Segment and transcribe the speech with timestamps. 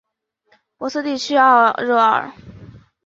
[0.77, 2.33] 博斯地区奥尔热尔。